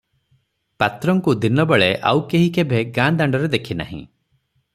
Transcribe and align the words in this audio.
ପାତ୍ରଙ୍କୁ 0.83 1.35
ଦିନବେଳେ 1.43 1.91
ଆଉ 2.13 2.25
କେହି 2.33 2.49
କେଭେ 2.57 2.81
ଗାଁ 2.97 3.09
ଦାଣ୍ଡରେ 3.21 3.53
ଦେଖିନାହିଁ। 3.59 4.03